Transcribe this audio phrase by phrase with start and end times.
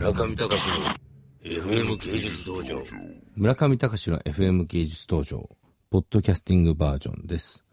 [0.00, 0.86] 村上隆の
[1.44, 2.82] FM 芸術道場。
[3.36, 5.46] 村上隆の FM 芸術道場、
[5.90, 7.66] ポッドキャスティングバージョンです。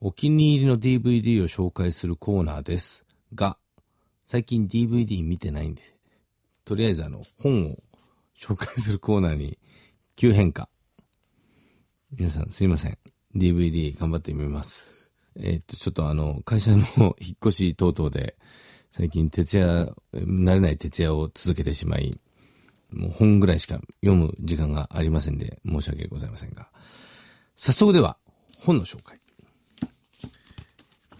[0.00, 3.58] お気に入りの DVD を紹介するコーナーですが、
[4.24, 5.82] 最近 DVD 見てないんで、
[6.64, 7.78] とりあえずあの、本を
[8.38, 9.58] 紹介するコーナーに
[10.14, 10.68] 急変化。
[12.12, 12.98] 皆さんすいません。
[13.34, 15.10] DVD 頑張ってみます。
[15.34, 16.84] えーっと、ちょっとあの、会社の
[17.20, 18.36] 引っ越し等々で、
[18.96, 22.16] 最近徹夜、慣れない徹夜を続けてしまい、
[22.92, 26.68] もう本ぐらいしか読む時間がありませんで、申し訳ございませんが。
[27.56, 28.18] 早速では、
[28.56, 29.18] 本の紹介。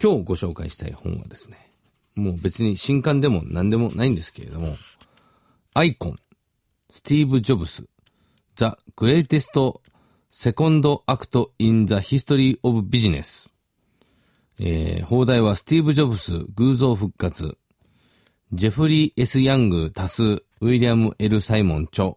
[0.01, 1.69] 今日ご紹介したい本はですね、
[2.15, 4.77] もう別に新刊でも何でもないんですけれども、
[5.73, 9.81] iCon、Steve Jobs、The Greatest
[10.29, 13.53] Second Act in the History of Business。
[14.59, 17.57] えー、放題はスティーブ・ジョブス、偶像復活、
[18.55, 20.23] ジェフリー・ S・ ヤング足す
[20.61, 22.13] ウィリアム・ L・ サイモン著、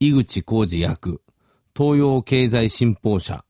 [0.00, 1.22] 井口浩二役、
[1.72, 3.44] 東洋経済新報社。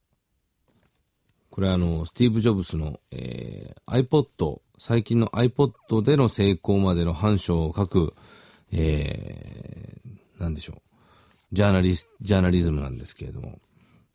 [1.48, 8.12] これはあの、スティーブ・ジョブスの、えー、iPod、最近の iPod での成功までの反証を書く、
[8.72, 10.82] えー、なんでしょう。
[11.52, 13.58] ジャーナリス、ジャーナリズムなんですけれども。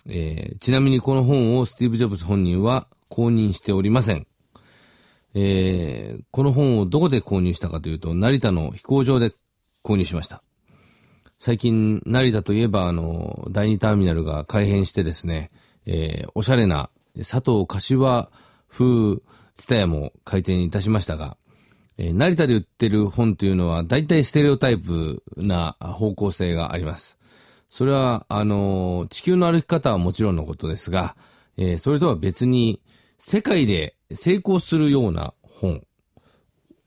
[0.06, 4.28] えー、ちなみにこの本をスティーブ・ジョブス本人は公認しておりません。
[5.33, 9.33] えー、この本をどこで購入したかというと、成田の飛行場で
[9.83, 10.44] 購入しました。
[11.39, 15.52] 最近、成田といえば、あの、第二ターミナルが改変してですね、
[15.86, 18.30] えー、おしゃれな佐藤柏
[18.67, 19.22] 風
[19.55, 21.38] ツタヤも開店いたしましたが、
[21.98, 27.17] えー、成田で売ってる本というのは、大体ステレオタイプな方向性があります。
[27.70, 31.16] それは、あの、地球の歩き方はもちろんのことですが、
[31.58, 32.81] えー、それとは別に、
[33.20, 35.83] 世界で成功するような本、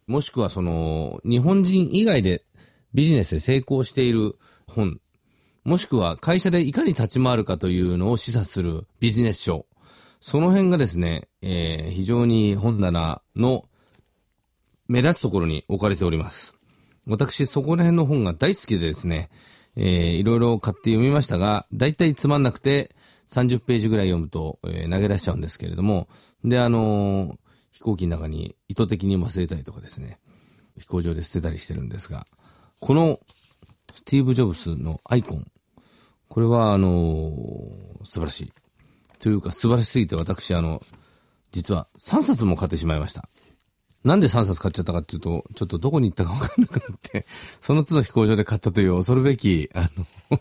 [0.06, 2.44] もしくはその、日本人以外で
[2.94, 5.00] ビジネスで成功している本、
[5.64, 9.66] もしくは会社でいかに立ち回るかというのを示唆するビジネス書、
[10.20, 13.64] その辺がですね、えー、非常に本棚の
[14.88, 16.56] 目立つところに置かれております。
[17.06, 19.30] 私、そこら辺の本が大好きでですね、
[19.76, 22.94] えー、いろいろ買って読みましたが、大体つまんなくて、
[23.30, 26.08] 30ページぐらい読むと、えー、投げ出しちゃうんですけれども、
[26.44, 27.38] で、あのー、
[27.70, 30.16] 飛行機の中に意図的に忘れたりとかですね、
[30.78, 32.26] 飛行場で捨てたりしてるんですが、
[32.80, 33.18] この
[33.94, 35.46] スティーブ・ジョブスのアイコン、
[36.28, 38.52] これはあのー、素晴らしい。
[39.20, 40.82] というか素晴らしすぎて私あの、
[41.52, 43.28] 実は3冊も買ってしまいました。
[44.02, 47.26] なんで3冊買っちゃったかっていうと、ちょっとどこに行ったかわかんなくなって、
[47.60, 49.90] その都度飛行場で買ったという恐るべき、あ
[50.30, 50.40] の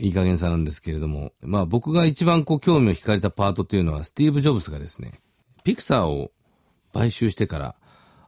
[0.00, 5.12] いい加減さなんですけれども、まあ僕が一番こう興味を惹かれたパートっていうのは、スティーブ・ジョブスがですね、
[5.62, 6.32] ピクサーを
[6.92, 7.74] 買収してから、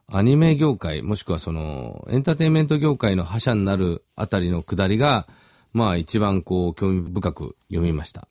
[0.07, 5.27] アニメ業界、もしくはその、エンターテインメント業界の覇者になるあたりの下りが、
[5.73, 8.27] まあ一番こう興味深く読みました。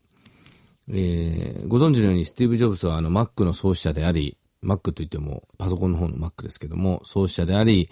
[0.89, 7.91] えー、ご存知のようにスティーブ・ジョブスはあの Mac の創始者であり、Mac といってもパソコンの方の Mac ですけども、創始者であり、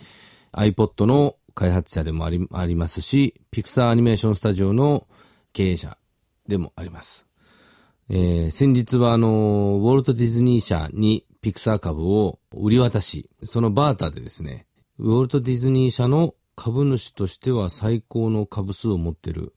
[0.53, 5.07] iPod の開発者でもありありますし、ピクサーアニメーションスタジオの
[5.53, 5.97] 経営者
[6.47, 7.27] でもあります。
[8.09, 14.67] えー、先日はあの、ウォルト・ディズニー社にピクサー株を売り渡し、そのバーターでですね、
[14.99, 19.55] ウォルト・ディズニー社の株主としては最高の株数を持ってる、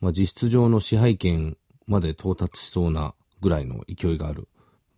[0.00, 1.56] まあ、実質上の支配権
[1.86, 4.48] まで到達しそうなぐらいの勢いがある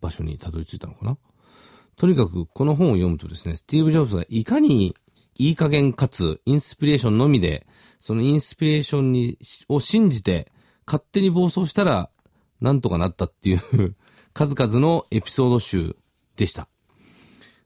[0.01, 1.19] 場所にたどり着いたのかな。
[1.97, 4.95] とにかくこの本を読むとですね、スティーブ・ジョブズがいかに
[5.37, 7.67] いい加減かつインスピレーションのみで、
[7.99, 10.53] そのインスピレーションに、を信じて
[10.87, 12.11] 勝手に暴走したら
[12.61, 13.95] なんとかなったっていう
[14.33, 15.97] 数々のエピソード集
[16.37, 16.69] でした。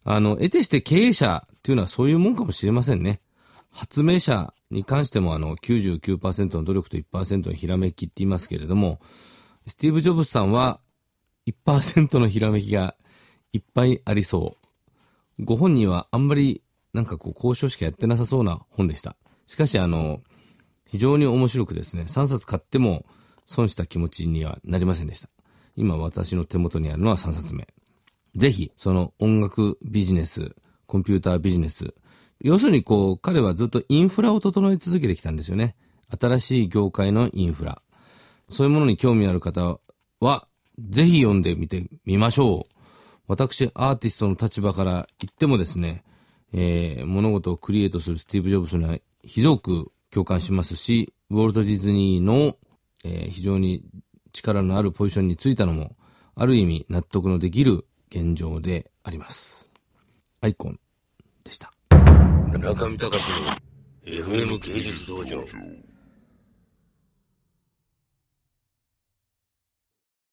[0.05, 3.21] あの、得てして経営者っていうのはそういうもんかもしれませんね。
[3.71, 9.01] 発明者に関してもあの99%の努力と1%のひらめきって言いますけれども、
[9.67, 10.81] スティーブ・ジョブズさんは
[11.47, 12.95] 1%のひらめきが
[13.53, 14.57] いっぱいありそ
[15.39, 15.45] う。
[15.45, 16.63] ご本人はあんまり
[16.99, 19.15] なんかこう交渉しかやってなさそうな本でした。
[19.47, 20.21] しかしあの、
[20.85, 23.07] 非常に面白くですね、3冊買っても
[23.47, 25.29] 損した気持ちにはなりませんでした。
[25.77, 27.69] 今私の手元にあるのは3冊目。
[28.35, 30.57] ぜひ、その音楽ビジネス、
[30.87, 31.95] コンピュータービジネス、
[32.41, 35.77] 要するにこう、彼はずっとインフラを整え続けてきたんですよね。
[36.21, 37.81] 新しい業界のインフラ。
[38.49, 39.79] そういうものに興味ある方
[40.19, 40.49] は、
[40.81, 42.79] ぜひ読んでみてみましょう。
[43.29, 46.03] 私、アーティストの立場から言ってもですね、
[46.53, 52.57] えー、物事をクリエイトするスティーブ・ジョブズにはひどく共感しますし、ウォルト・ディズニーの、
[53.05, 53.85] えー、非常に
[54.33, 55.97] 力のあるポジションについたのも、
[56.35, 59.69] ある意味納得のできる現状であります。
[60.41, 60.79] アイコン
[61.45, 61.73] でした。
[62.59, 63.69] 中見隆の
[64.05, 65.45] FM 芸術道場